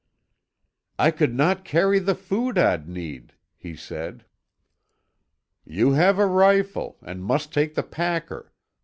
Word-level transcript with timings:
"I 0.97 1.11
could 1.11 1.35
not 1.35 1.63
carry 1.63 1.99
the 1.99 2.15
food 2.15 2.57
I'd 2.57 2.89
need," 2.89 3.33
he 3.55 3.75
said. 3.75 4.25
"You 5.63 5.91
have 5.91 6.17
a 6.17 6.25
rifle, 6.25 6.97
and 7.03 7.23
must 7.23 7.53
take 7.53 7.75
the 7.75 7.83
packer. 7.83 8.51